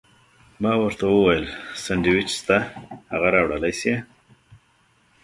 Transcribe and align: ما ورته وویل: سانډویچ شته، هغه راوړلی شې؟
ما 0.61 0.71
ورته 0.83 1.05
وویل: 1.09 1.45
سانډویچ 1.83 2.29
شته، 2.39 2.57
هغه 3.11 3.27
راوړلی 3.35 3.73
شې؟ 3.79 3.95